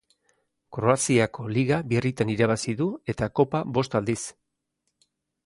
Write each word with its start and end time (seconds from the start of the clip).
Kroaziako 0.77 1.45
Liga 1.57 1.79
birritan 1.91 2.33
irabazi 2.37 2.75
du 2.81 2.89
eta 3.15 3.29
Kopa 3.41 3.63
bost 3.77 4.01
aldiz. 4.01 4.19